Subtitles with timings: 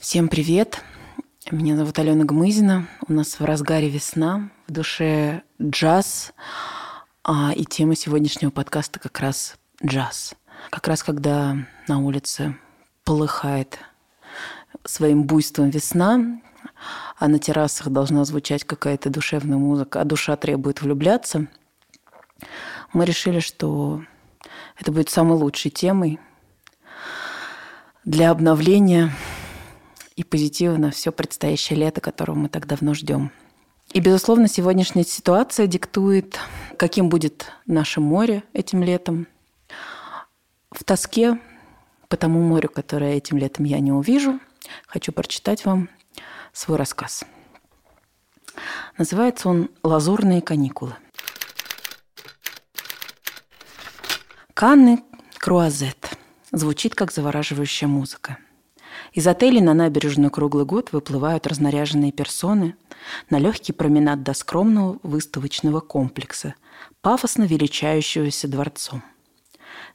[0.00, 0.82] Всем привет!
[1.50, 2.88] Меня зовут Алена Гмызина.
[3.06, 6.32] У нас в разгаре весна, в душе джаз.
[7.22, 10.34] А, и тема сегодняшнего подкаста как раз джаз.
[10.70, 11.54] Как раз когда
[11.86, 12.56] на улице
[13.04, 13.78] полыхает
[14.86, 16.40] своим буйством весна,
[17.18, 21.46] а на террасах должна звучать какая-то душевная музыка, а душа требует влюбляться,
[22.94, 24.02] мы решили, что
[24.78, 26.18] это будет самой лучшей темой
[28.06, 29.12] для обновления
[30.20, 33.32] и позитива на все предстоящее лето, которого мы так давно ждем.
[33.94, 36.38] И, безусловно, сегодняшняя ситуация диктует,
[36.76, 39.26] каким будет наше море этим летом.
[40.70, 41.40] В тоске
[42.08, 44.38] по тому морю, которое этим летом я не увижу,
[44.86, 45.88] хочу прочитать вам
[46.52, 47.24] свой рассказ.
[48.98, 50.94] Называется он «Лазурные каникулы».
[54.52, 55.02] Канны
[55.38, 56.10] Круазет.
[56.52, 58.36] Звучит как завораживающая музыка.
[59.12, 62.76] Из отелей на набережную круглый год выплывают разнаряженные персоны
[63.28, 66.54] на легкий променад до скромного выставочного комплекса,
[67.00, 69.02] пафосно величающегося дворцом.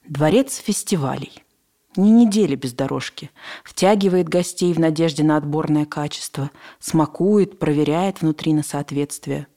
[0.08, 1.44] Дворец фестивалей.
[1.96, 3.32] Ни недели без дорожки.
[3.64, 9.48] Втягивает гостей в надежде на отборное качество, смакует, проверяет внутри на соответствие.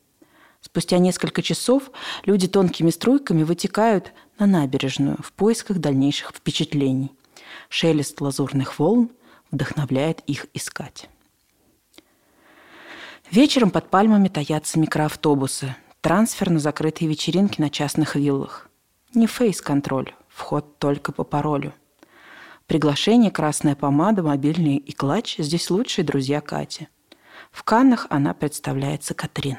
[0.60, 1.90] Спустя несколько часов
[2.24, 7.10] люди тонкими струйками вытекают на набережную в поисках дальнейших впечатлений.
[7.68, 9.10] Шелест лазурных волн
[9.50, 11.08] вдохновляет их искать.
[13.30, 18.68] Вечером под пальмами таятся микроавтобусы, трансфер на закрытые вечеринки на частных виллах.
[19.14, 21.74] Не фейс-контроль, вход только по паролю.
[22.66, 26.88] Приглашение, красная помада, мобильный и клатч– здесь лучшие друзья Кати.
[27.50, 29.58] В Каннах она представляется Катрин.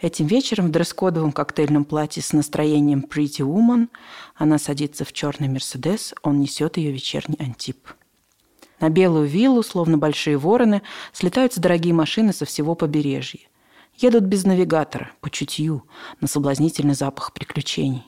[0.00, 3.88] Этим вечером в дресс-кодовом коктейльном платье с настроением Pretty Woman
[4.34, 7.88] она садится в черный Мерседес, он несет ее вечерний антип.
[8.80, 10.82] На белую виллу, словно большие вороны,
[11.12, 13.40] слетаются дорогие машины со всего побережья.
[13.94, 15.84] Едут без навигатора, по чутью,
[16.20, 18.04] на соблазнительный запах приключений.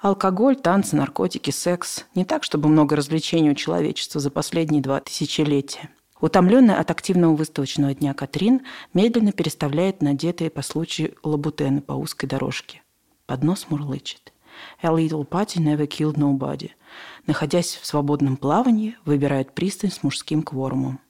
[0.00, 2.04] Алкоголь, танцы, наркотики, секс.
[2.14, 5.90] Не так, чтобы много развлечений у человечества за последние два тысячелетия.
[6.20, 8.62] Утомленная от активного выставочного дня Катрин
[8.94, 12.82] медленно переставляет надетые по случаю лабутены по узкой дорожке.
[13.26, 14.32] Поднос мурлычет.
[14.80, 16.70] A little party never killed nobody–
[17.26, 21.00] находясь в свободном плавании, выбирает пристань с мужским кворумом.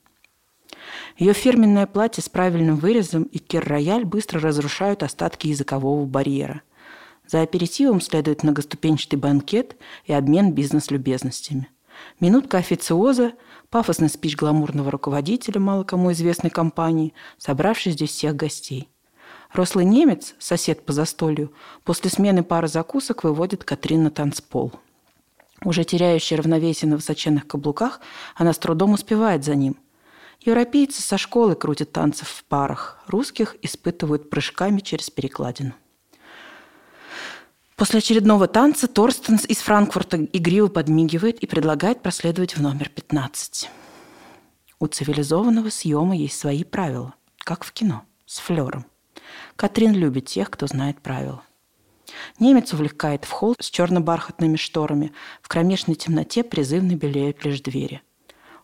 [1.16, 6.62] Ее фирменное платье с правильным вырезом и кир-рояль быстро разрушают остатки языкового барьера.
[7.27, 11.69] За аперитивом следует многоступенчатый банкет и обмен бизнес-любезностями.
[12.21, 13.33] Минутка официоза,
[13.71, 18.91] пафосный спич гламурного руководителя мало кому известной компании, собравший здесь всех гостей.
[19.53, 21.53] Рослый немец, сосед по застолью,
[21.84, 24.72] после смены пары закусок выводит Катрин на танцпол–
[25.66, 28.00] уже теряющая равновесие на высоченных каблуках,
[28.37, 29.77] она с трудом успевает за ним.
[30.41, 35.75] Европейцы со школы крутят танцев в парах, русских испытывают прыжками через перекладину.
[37.75, 43.69] После очередного танца Торстенс из Франкфурта игриво подмигивает и предлагает проследовать в номер 15.
[44.78, 48.87] У цивилизованного съема есть свои правила, как в кино, с флером.
[49.56, 51.43] Катрин любит тех, кто знает правила.
[52.39, 55.12] Немец увлекает в холл с черно-бархатными шторами.
[55.43, 58.03] В кромешной темноте призывно белеют лишь двери.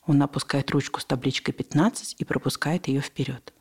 [0.06, 3.52] Он опускает ручку с табличкой 15 и пропускает ее вперед.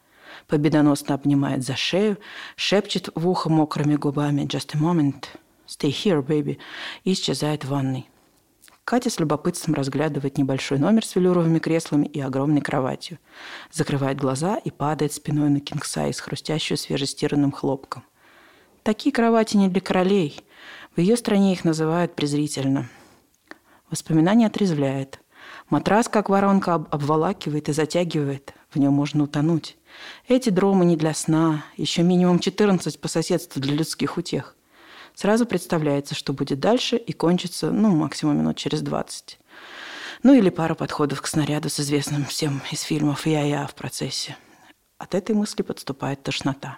[0.47, 2.18] Победоносно обнимает за шею,
[2.56, 5.25] шепчет в ухо мокрыми губами «Just a moment,
[5.68, 6.58] stay here, baby»
[7.03, 8.08] и исчезает в ванной.
[8.84, 13.20] Катя с любопытством разглядывает небольшой номер с велюровыми креслами и огромной кроватью.
[13.72, 18.03] Закрывает глаза и падает спиной на кингсайз, хрустящую свежестиранным хлопком.
[18.84, 20.44] Такие кровати не для королей.
[20.96, 22.90] В ее стране их называют презрительно.
[23.92, 25.19] Воспоминание отрезвляет.
[25.69, 28.53] Матрас, как воронка, обволакивает и затягивает.
[28.72, 29.78] В нем можно утонуть.
[30.28, 31.64] Эти дромы не для сна.
[31.78, 34.56] Еще минимум 14 по соседству для людских утех.
[35.14, 39.40] Сразу представляется, что будет дальше и кончится, ну, максимум минут через 20.
[40.23, 44.38] Ну, или пара подходов к снаряду с известным всем из фильмов «Я-я» в процессе.
[44.97, 46.78] От этой мысли подступает тошнота.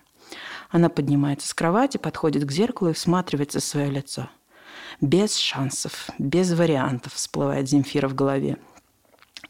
[0.69, 4.29] Она поднимается с кровати, подходит к зеркалу и всматривается в свое лицо.
[5.01, 8.57] Без шансов, без вариантов всплывает Земфира в голове.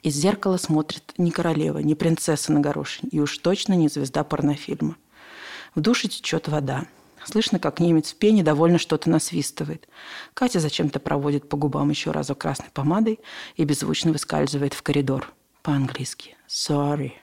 [0.01, 4.97] Из зеркала смотрит не королева, не принцесса на горошине, и уж точно не звезда порнофильма.
[5.75, 6.85] В душе течет вода.
[7.23, 9.87] Слышно, как немец в пене довольно что-то насвистывает.
[10.33, 13.19] Катя зачем-то проводит по губам еще разок красной помадой
[13.55, 15.33] и беззвучно выскальзывает в коридор.
[15.61, 16.35] По-английски.
[16.49, 17.13] «Sorry».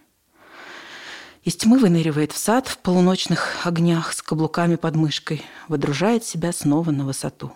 [1.42, 6.90] Из тьмы выныривает в сад в полуночных огнях с каблуками под мышкой, выдружает себя снова
[6.90, 7.52] на высоту.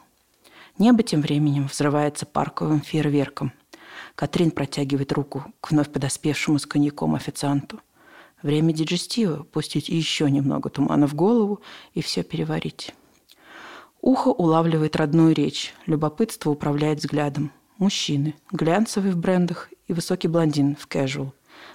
[0.78, 3.52] Небо тем временем взрывается парковым фейерверком.
[4.14, 7.78] Катрин протягивает руку к вновь подоспевшему с коньяком официанту.
[8.42, 11.60] Время диджестива, пустить еще немного тумана в голову
[11.92, 12.94] и все переварить.
[14.00, 17.52] Ухо улавливает родную речь, любопытство управляет взглядом.
[17.76, 21.32] Мужчины, глянцевый в брендах и высокий блондин в casual.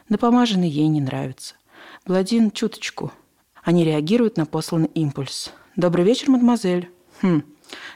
[0.08, 1.54] Напомаженный ей не нравится.
[2.10, 3.12] Блондин чуточку.
[3.64, 5.54] Они реагируют на посланный импульс.
[5.76, 6.90] «Добрый вечер, мадемуазель».
[7.22, 7.44] «Хм,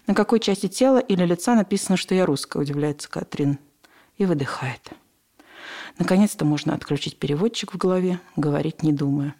[0.05, 3.57] на какой части тела или лица написано, что я русская?»– удивляется Катрин.
[4.19, 4.91] И выдыхает.
[5.97, 9.33] Наконец-то можно отключить переводчик в голове, говорить не думая.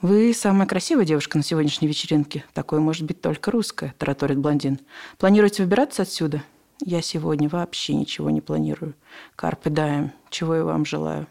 [0.00, 2.46] «Вы самая красивая девушка на сегодняшней вечеринке.
[2.54, 4.80] Такое может быть только русская»,– тараторит блондин.
[5.18, 6.42] «Планируете выбираться отсюда?»
[6.80, 8.94] Я сегодня вообще ничего не планирую.
[9.36, 11.26] Карпы даем, чего я вам желаю.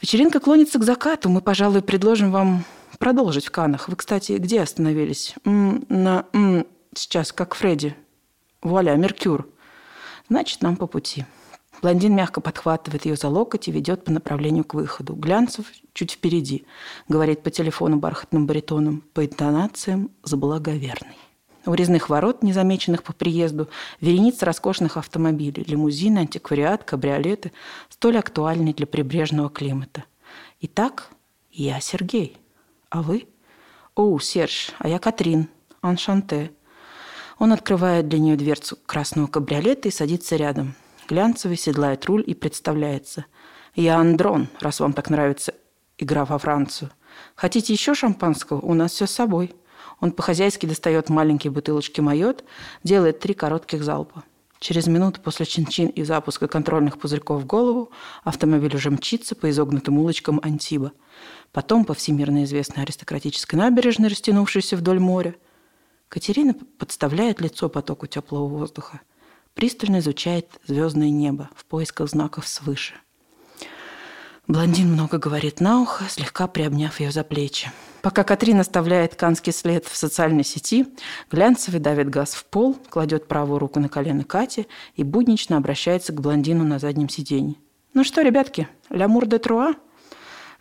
[0.00, 1.28] Вечеринка клонится к закату.
[1.28, 2.64] Мы, пожалуй, предложим вам
[2.98, 3.88] продолжить в Канах.
[3.88, 5.34] Вы, кстати, где остановились?
[5.44, 7.94] М на м сейчас, как Фредди.
[8.62, 9.48] Вуаля, Меркюр.
[10.28, 11.26] Значит, нам по пути.
[11.82, 15.14] Блондин мягко подхватывает ее за локоть и ведет по направлению к выходу.
[15.14, 16.64] Глянцев чуть впереди.
[17.08, 19.02] Говорит по телефону бархатным баритоном.
[19.12, 21.16] По интонациям с благоверной.
[21.66, 23.68] У резных ворот, незамеченных по приезду,
[24.00, 27.52] вереница роскошных автомобилей, лимузины, антиквариат, кабриолеты,
[27.90, 30.04] столь актуальны для прибрежного климата.
[30.60, 31.10] Итак,
[31.50, 32.38] я Сергей.
[32.88, 33.28] А вы?
[33.94, 35.48] О, Серж, а я Катрин.
[35.82, 36.52] Аншанте.
[37.38, 40.74] Он открывает для нее дверцу красного кабриолета и садится рядом.
[41.08, 43.26] Глянцевый седлает руль и представляется.
[43.74, 45.54] Я Андрон, раз вам так нравится
[45.98, 46.90] игра во Францию.
[47.34, 48.60] Хотите еще шампанского?
[48.60, 49.54] У нас все с собой.
[50.00, 52.44] Он по-хозяйски достает маленькие бутылочки майот,
[52.82, 54.24] делает три коротких залпа.
[54.58, 57.90] Через минуту после чин-чин и запуска контрольных пузырьков в голову
[58.24, 60.92] автомобиль уже мчится по изогнутым улочкам Антиба.
[61.52, 65.34] Потом по всемирно известной аристократической набережной, растянувшейся вдоль моря.
[66.08, 69.00] Катерина подставляет лицо потоку теплого воздуха.
[69.54, 72.94] Пристально изучает звездное небо в поисках знаков свыше.
[74.46, 77.70] Блондин много говорит на ухо, слегка приобняв ее за плечи.
[78.02, 80.86] Пока Катрин оставляет канский след в социальной сети,
[81.30, 86.20] Глянцевый давит газ в пол, кладет правую руку на колено Кати и буднично обращается к
[86.20, 87.56] блондину на заднем сиденье.
[87.92, 89.74] «Ну что, ребятки, лямур де труа?»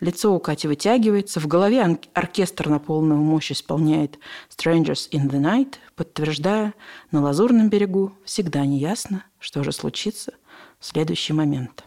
[0.01, 4.17] Лицо у Кати вытягивается, в голове оркестр на полную мощь исполняет
[4.49, 6.73] «Strangers in the Night», подтверждая,
[7.11, 10.33] на лазурном берегу всегда неясно, что же случится
[10.79, 11.83] в следующий момент.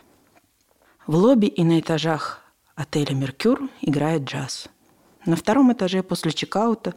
[1.07, 2.43] В лобби и на этажах
[2.75, 4.69] отеля «Меркюр» играет джаз–
[5.25, 6.95] на втором этаже после чекаута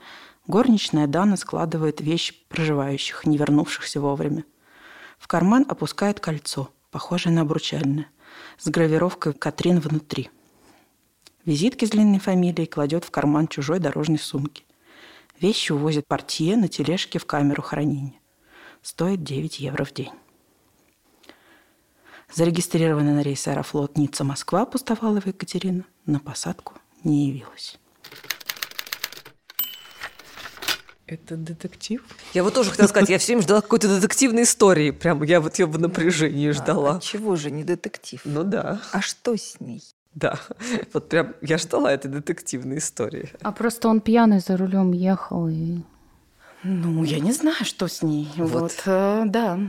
[0.48, 4.46] горничная Дана складывает вещи проживающих, не вернувшихся вовремя.
[5.20, 8.10] В карман опускает кольцо, похожее на обручальное,
[8.58, 10.30] с гравировкой «Катрин» внутри.
[11.46, 14.66] Визитки с длинной фамилией кладет в карман чужой дорожной сумки.
[15.40, 18.20] Вещи увозит портье на тележке в камеру хранения.
[18.82, 20.12] Стоит 9 евро в день.
[22.34, 26.74] Зарегистрированная на рейс Аэрофлот Ницца-Москва Пустовалова Екатерина на посадку
[27.04, 27.78] не явилась.
[31.08, 32.04] Это детектив?
[32.34, 34.90] Я вот тоже хотела сказать, я все время ждала какой-то детективной истории.
[34.90, 36.96] Прям я вот ее в напряжении ждала.
[36.96, 38.22] А, чего же не детектив?
[38.26, 38.82] Ну да.
[38.92, 39.84] А что с ней?
[40.16, 40.40] Да,
[40.94, 43.30] вот прям я ждала этой детективной истории.
[43.42, 45.80] А просто он пьяный за рулем ехал и...
[46.64, 48.28] Ну, я не знаю, что с ней.
[48.38, 49.60] Вот, вот э, да.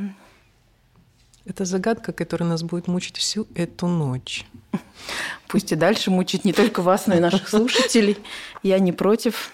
[1.45, 4.47] Это загадка, которая нас будет мучить всю эту ночь.
[5.49, 8.17] Пусть и дальше мучить не только вас, но и наших слушателей.
[8.63, 9.53] Я не против.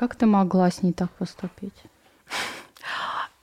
[0.00, 1.74] Как ты могла с ней так поступить?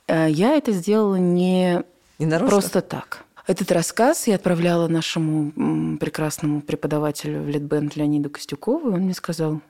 [0.08, 1.84] Э, я это сделала не,
[2.18, 3.24] не просто так.
[3.46, 5.52] Этот рассказ я отправляла нашему
[5.98, 9.60] прекрасному преподавателю в Литбенд Леониду Костюкову, и он мне сказал,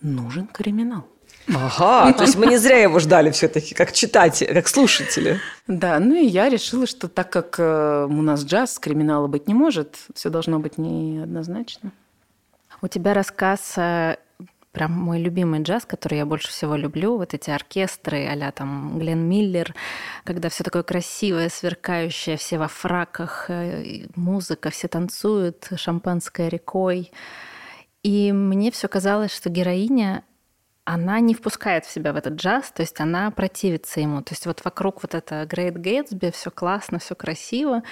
[0.00, 1.06] нужен криминал.
[1.54, 5.38] Ага, то есть мы не зря его ждали все-таки, как читатели, как слушатели.
[5.68, 9.54] Да, ну и я решила, что так как э, у нас джаз, криминала быть не
[9.54, 11.92] может, все должно быть неоднозначно.
[12.82, 14.16] У тебя рассказ э,
[14.76, 19.26] прям мой любимый джаз, который я больше всего люблю, вот эти оркестры а там Глен
[19.26, 19.74] Миллер,
[20.22, 27.10] когда все такое красивое, сверкающее, все во фраках, э, музыка, все танцуют, шампанское рекой.
[28.02, 30.22] И мне все казалось, что героиня
[30.86, 34.22] она не впускает в себя в этот джаз, то есть она противится ему.
[34.22, 37.82] То есть вот вокруг вот это Great Gatsby, все классно, все красиво,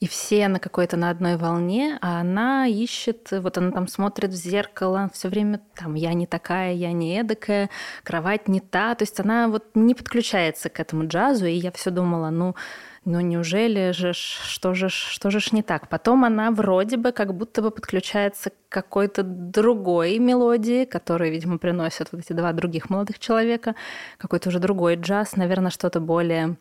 [0.00, 4.34] и все на какой-то на одной волне, а она ищет, вот она там смотрит в
[4.34, 7.70] зеркало, все время там я не такая, я не эдакая,
[8.02, 11.90] кровать не та, то есть она вот не подключается к этому джазу, и я все
[11.90, 12.56] думала, ну
[13.04, 15.88] ну неужели же, что же, что же ж не так?
[15.88, 22.12] Потом она вроде бы как будто бы подключается к какой-то другой мелодии, которую, видимо, приносят
[22.12, 23.74] вот эти два других молодых человека,
[24.18, 26.56] какой-то уже другой джаз, наверное, что-то более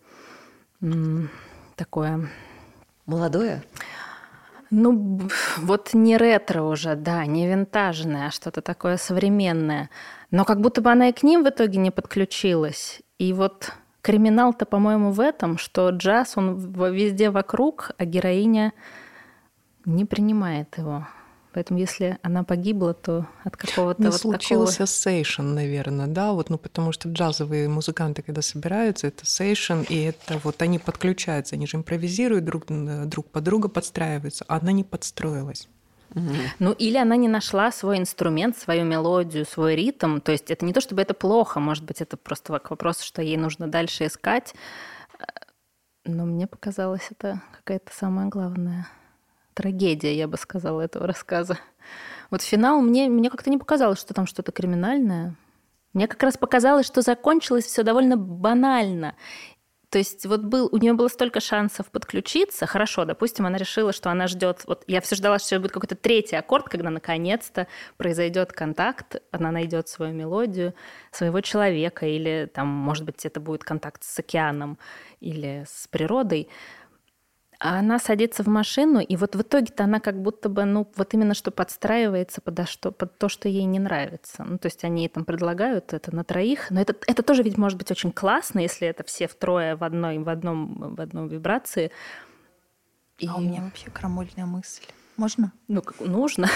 [1.75, 2.29] такое
[3.09, 3.63] Молодое?
[4.69, 5.19] Ну,
[5.57, 9.89] вот не ретро уже, да, не винтажное, а что-то такое современное.
[10.29, 13.01] Но как будто бы она и к ним в итоге не подключилась.
[13.17, 13.73] И вот
[14.09, 16.57] криминал-то, по-моему, в этом, что джаз, он
[16.91, 18.73] везде вокруг, а героиня
[19.85, 21.07] не принимает его.
[21.53, 24.87] Поэтому если она погибла, то от какого-то Ну, вот случился такого...
[24.87, 30.39] сейшн, наверное, да, вот, ну, потому что джазовые музыканты, когда собираются, это сейшн, и это
[30.43, 34.83] вот они подключаются, они же импровизируют друг, на- друг под друга, подстраиваются, а она не
[34.83, 35.67] подстроилась.
[36.13, 40.19] Ну, или она не нашла свой инструмент, свою мелодию, свой ритм.
[40.19, 43.21] То есть это не то, чтобы это плохо, может быть, это просто к вопросу, что
[43.21, 44.53] ей нужно дальше искать.
[46.05, 48.87] Но мне показалось, это какая-то самая главная
[49.53, 51.57] трагедия, я бы сказала, этого рассказа.
[52.31, 55.35] Вот финал мне, мне как-то не показалось, что там что-то криминальное.
[55.93, 59.15] Мне как раз показалось, что закончилось все довольно банально.
[59.89, 62.67] То есть вот был, у нее было столько шансов подключиться.
[62.67, 64.61] Хорошо, допустим, она решила, что она ждет.
[64.67, 67.67] Вот я все ждала, что будет какой-то третий аккорд, когда наконец-то
[67.97, 70.75] произойдет контакт, она найдет свою мелодию,
[71.11, 74.77] своего человека, или там, может быть, это будет контакт с океаном
[75.21, 76.49] или с природой.
[77.59, 81.13] А она садится в машину, и вот в итоге-то она как будто бы, ну, вот
[81.13, 84.45] именно что подстраивается под, что, под то, что ей не нравится.
[84.45, 87.57] Ну, то есть они ей там предлагают это на троих, но это, это тоже ведь
[87.57, 91.91] может быть очень классно, если это все втрое в одной, в одном, в одном вибрации.
[93.17, 94.85] И, А у меня вообще крамольная мысль.
[95.17, 95.51] Можно?
[95.67, 96.47] ну, как нужно.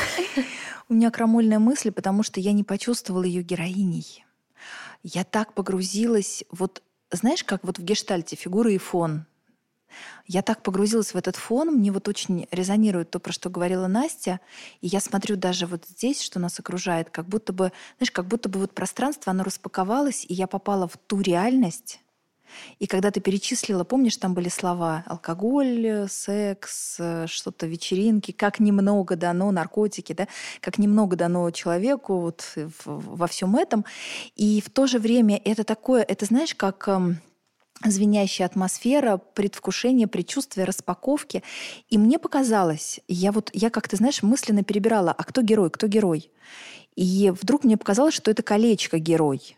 [0.88, 4.26] У меня крамольная мысль, потому что я не почувствовала ее героиней.
[5.04, 6.82] Я так погрузилась, вот
[7.12, 9.26] знаешь, как вот в гештальте фигура и фон.
[10.26, 14.40] Я так погрузилась в этот фон, мне вот очень резонирует то, про что говорила Настя,
[14.82, 18.50] и я смотрю даже вот здесь, что нас окружает, как будто бы, знаешь, как будто
[18.50, 22.00] бы вот пространство, оно распаковалось, и я попала в ту реальность,
[22.80, 29.52] и когда ты перечислила, помнишь, там были слова алкоголь, секс, что-то вечеринки, как немного дано,
[29.52, 30.28] наркотики, да,
[30.62, 33.86] как немного дано человеку вот во всем этом.
[34.36, 37.18] И в то же время это такое, это знаешь, как эм,
[37.86, 41.44] звенящая атмосфера, предвкушение, предчувствие, распаковки.
[41.90, 45.88] И мне показалось, я вот, я как ты знаешь, мысленно перебирала, а кто герой, кто
[45.88, 46.32] герой?
[46.96, 49.58] И вдруг мне показалось, что это колечко герой.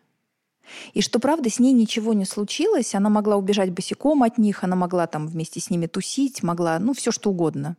[0.94, 2.96] И что, правда, с ней ничего не случилось.
[2.96, 6.94] Она могла убежать босиком от них, она могла там вместе с ними тусить, могла, ну,
[6.94, 7.77] все что угодно.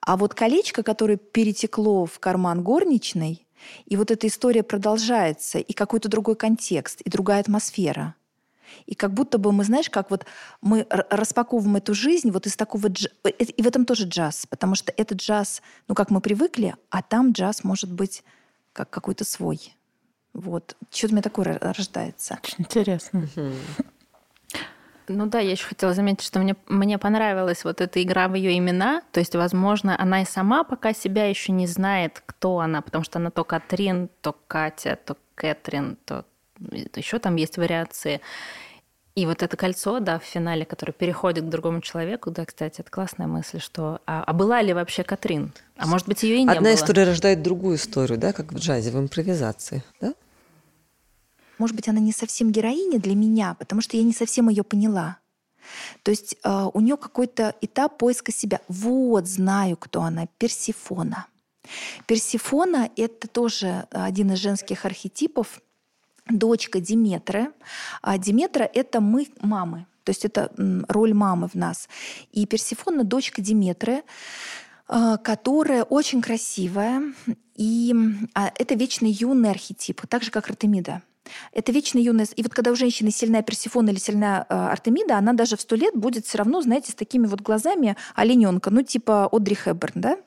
[0.00, 3.46] А вот колечко, которое перетекло в карман горничной,
[3.86, 8.14] и вот эта история продолжается, и какой-то другой контекст, и другая атмосфера.
[8.86, 10.26] И как будто бы мы, знаешь, как вот
[10.60, 13.08] мы распаковываем эту жизнь вот из такого дж...
[13.24, 17.02] э, И в этом тоже джаз, потому что это джаз, ну, как мы привыкли, а
[17.02, 18.22] там джаз может быть
[18.72, 19.74] как какой-то свой.
[20.32, 20.76] Вот.
[20.90, 22.38] Что-то у меня такое рождается.
[22.42, 23.28] Очень интересно.
[25.08, 28.56] Ну да, я еще хотела заметить, что мне, мне понравилась вот эта игра в ее
[28.56, 29.02] имена.
[29.10, 33.18] То есть, возможно, она и сама пока себя еще не знает, кто она, потому что
[33.18, 36.24] она то Катрин, то Катя, то Кэтрин, то
[36.70, 38.20] еще там есть вариации.
[39.14, 42.90] И вот это кольцо, да, в финале, которое переходит к другому человеку, да, кстати, это
[42.90, 44.00] классная мысль, что...
[44.06, 45.52] А, а была ли вообще Катрин?
[45.76, 46.74] А может быть, ее и не Одна было?
[46.74, 50.14] история рождает другую историю, да, как в джазе, в импровизации, да?
[51.58, 55.18] Может быть, она не совсем героиня для меня, потому что я не совсем ее поняла.
[56.02, 58.60] То есть э, у нее какой-то этап поиска себя.
[58.66, 60.26] Вот, знаю, кто она.
[60.38, 61.26] Персифона.
[62.06, 65.60] Персифона— это тоже один из женских архетипов.
[66.28, 67.52] Дочка Диметры.
[68.00, 69.86] А Диметра— это мы, мамы.
[70.04, 70.50] То есть это
[70.88, 71.88] роль мамы в нас.
[72.32, 74.02] И Персифона— дочка Диметры,
[74.88, 77.02] э, которая очень красивая.
[77.54, 77.94] И
[78.34, 81.02] а, это вечно юный архетип, так же, как Артемида.
[81.52, 82.32] Это вечно юность.
[82.36, 85.76] И вот когда у женщины сильная Персифона или сильная э, Артемида, она даже в сто
[85.76, 90.18] лет будет все равно, знаете, с такими вот глазами олененка, ну типа Одри Хэбберн, да?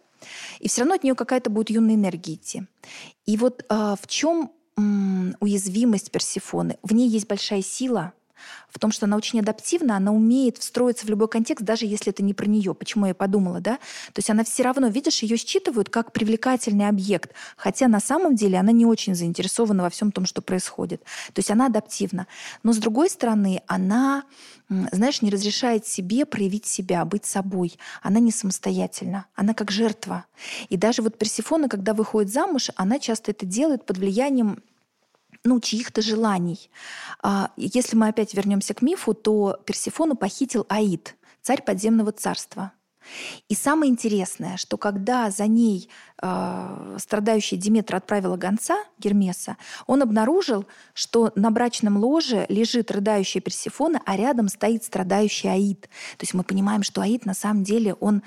[0.59, 2.63] И все равно от нее какая-то будет юная энергия идти.
[3.25, 6.77] И вот э, в чем уязвимость Персифоны?
[6.83, 8.13] В ней есть большая сила,
[8.69, 12.23] в том, что она очень адаптивна, она умеет встроиться в любой контекст, даже если это
[12.23, 12.73] не про нее.
[12.73, 13.77] Почему я подумала, да?
[14.13, 18.57] То есть она все равно, видишь, ее считывают как привлекательный объект, хотя на самом деле
[18.57, 21.01] она не очень заинтересована во всем том, что происходит.
[21.33, 22.27] То есть она адаптивна.
[22.63, 24.23] Но с другой стороны, она,
[24.69, 27.77] знаешь, не разрешает себе проявить себя, быть собой.
[28.01, 30.25] Она не самостоятельна, она как жертва.
[30.69, 34.61] И даже вот Персифона, когда выходит замуж, она часто это делает под влиянием
[35.45, 36.69] ну, чьих-то желаний.
[37.23, 42.71] А, Если мы опять вернемся к мифу, то Персифону похитил Аид, царь подземного царства.
[43.49, 45.89] И самое интересное, что когда за ней
[46.21, 54.01] э, страдающая Диметра отправила гонца Гермеса, он обнаружил, что на брачном ложе лежит рыдающая Персифона,
[54.07, 55.81] а рядом стоит страдающий Аид.
[55.81, 58.23] То есть мы понимаем, что Аид на самом деле он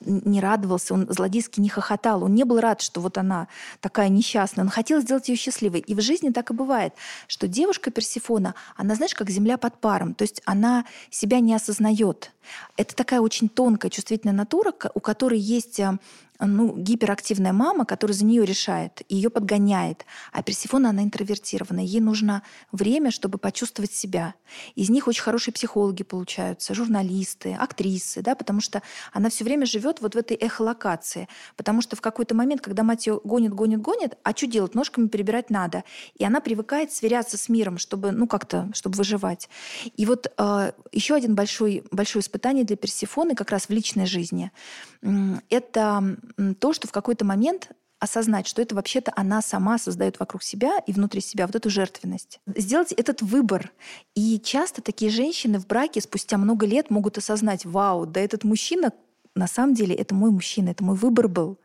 [0.00, 3.48] не радовался, он злодейски не хохотал, он не был рад, что вот она
[3.80, 5.80] такая несчастная, он хотел сделать ее счастливой.
[5.80, 6.94] И в жизни так и бывает,
[7.26, 12.32] что девушка Персифона, она, знаешь, как земля под паром, то есть она себя не осознает.
[12.76, 15.98] Это такая очень тонкая, чувствительная натура, у которой есть э,
[16.40, 20.04] ну, гиперактивная мама, которая за нее решает, ее подгоняет.
[20.32, 21.84] А Персифона, она интровертированная.
[21.84, 24.34] Ей нужно время, чтобы почувствовать себя.
[24.76, 30.00] Из них очень хорошие психологи получаются, журналисты, актрисы, да, потому что она все время живет
[30.00, 31.28] вот в этой эхолокации.
[31.56, 34.74] Потому что в какой-то момент, когда мать ее гонит, гонит, гонит, а что делать?
[34.74, 35.82] Ножками перебирать надо.
[36.16, 39.48] И она привыкает сверяться с миром, чтобы, ну, как-то, чтобы выживать.
[39.96, 44.52] И вот э, еще один большой, большое испытание для Персифоны как раз в личной жизни—
[45.50, 46.16] это
[46.58, 47.70] то, что в какой-то момент
[48.00, 52.40] осознать, что это вообще-то она сама создает вокруг себя и внутри себя вот эту жертвенность.
[52.46, 53.72] Сделать этот выбор.
[54.14, 58.92] И часто такие женщины в браке спустя много лет могут осознать, вау, да этот мужчина,
[59.34, 61.58] на самом деле, это мой мужчина, это мой выбор был.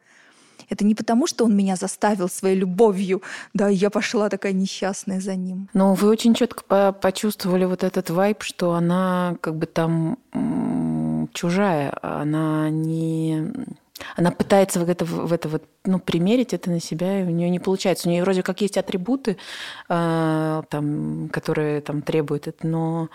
[0.70, 3.22] Это не потому, что он меня заставил своей любовью,
[3.54, 5.70] да, я пошла такая несчастная за ним.
[5.74, 10.18] Но вы очень четко по почувствовали вот этот вайб, что она как бы там
[11.34, 13.52] чужая, она не
[14.16, 17.50] она пытается в это, в это вот, ну, примерить это на себя, и у нее
[17.50, 18.08] не получается.
[18.08, 19.38] У нее вроде как есть атрибуты,
[19.90, 23.10] э, там, которые там требуют это, но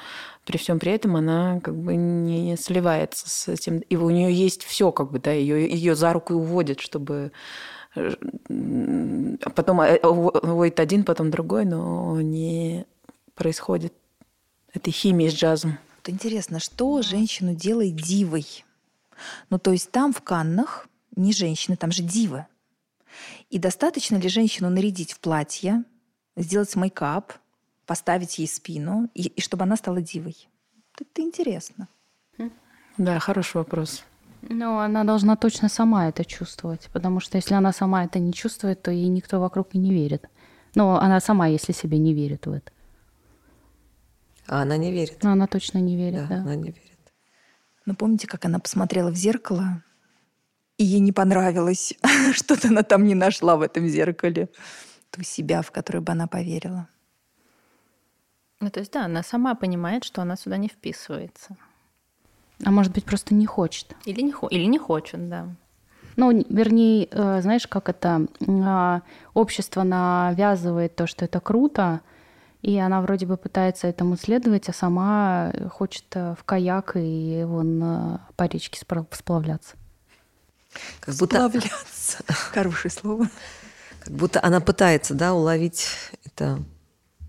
[0.45, 3.79] при всем при этом она как бы не сливается с этим.
[3.79, 7.33] И у нее есть все, как бы, да, ее, ее за руку уводят, чтобы
[7.95, 12.87] а потом э, уводит один, потом другой, но не
[13.35, 13.93] происходит
[14.73, 15.79] этой химии с джазом.
[16.07, 18.65] Интересно, что женщину делает дивой?
[19.51, 22.47] Ну, то есть там в Каннах не женщины, там же дивы.
[23.51, 25.85] И достаточно ли женщину нарядить в платье,
[26.37, 27.33] сделать мейкап,
[27.87, 30.49] поставить ей спину, и, и чтобы она стала дивой?
[31.01, 31.89] Это интересно.
[32.99, 34.05] Да, хороший вопрос.
[34.43, 38.83] Ну, она должна точно сама это чувствовать, потому что если она сама это не чувствует,
[38.83, 40.29] то ей никто вокруг и не верит.
[40.75, 42.73] Но она сама, если себе не верит в это.
[44.47, 45.23] А она не верит.
[45.23, 46.37] Но она точно не верит, да.
[46.37, 46.43] да.
[46.43, 46.98] Она не верит.
[47.89, 49.83] Но помните, как она посмотрела в зеркало,
[50.77, 51.95] и ей не понравилось,
[52.35, 54.51] что-то она там не нашла в этом зеркале,
[55.11, 56.87] ту себя, в которую бы она поверила.
[58.61, 61.57] Ну, то есть, да, она сама понимает, что она сюда не вписывается.
[62.63, 63.97] А может быть, просто не хочет.
[64.05, 65.49] Или не, или не хочет, да.
[66.17, 69.01] Ну, вернее, э, знаешь, как это а,
[69.33, 72.03] общество навязывает то, что это круто,
[72.63, 77.83] и она вроде бы пытается этому следовать, а сама хочет э, в каяк и вон
[77.83, 78.81] э, по речке
[79.13, 79.77] сплавляться.
[81.01, 81.37] Как будто...
[81.37, 82.19] Сплавляться.
[82.29, 83.29] Хорошее слово.
[84.01, 85.87] Как будто она пытается, да, уловить
[86.25, 86.59] это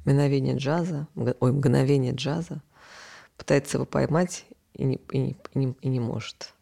[0.05, 2.61] мгновение джаза, ой, мгновение джаза,
[3.37, 6.53] пытается его поймать и не, и не, и не, и не может.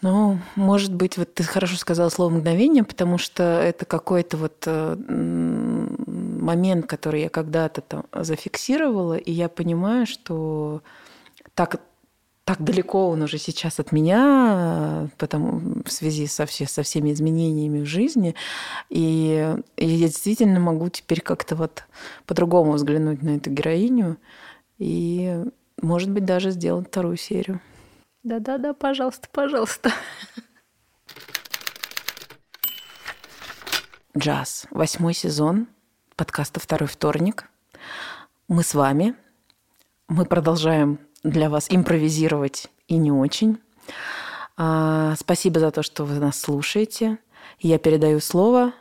[0.00, 4.96] Ну, может быть, вот ты хорошо сказала слово мгновение, потому что это какой-то вот э,
[6.46, 10.82] момент, который я когда-то там зафиксировала, и я понимаю, что
[11.54, 11.80] так,
[12.44, 17.80] так далеко он уже сейчас от меня, потому, в связи со, все, со всеми изменениями
[17.80, 18.34] в жизни.
[18.88, 21.84] И, и я действительно могу теперь как-то вот
[22.26, 24.16] по-другому взглянуть на эту героиню
[24.78, 25.42] и,
[25.82, 27.60] может быть, даже сделать вторую серию.
[28.22, 29.90] Да-да-да, пожалуйста, пожалуйста.
[34.16, 34.66] Джаз.
[34.70, 35.68] Восьмой сезон
[36.16, 37.44] подкаста «Второй вторник».
[38.48, 39.14] Мы с вами.
[40.08, 43.58] Мы продолжаем для вас импровизировать и не очень.
[44.56, 47.18] А, спасибо за то, что вы нас слушаете.
[47.60, 48.72] Я передаю слово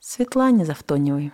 [0.00, 1.32] Светлане Завтоневой.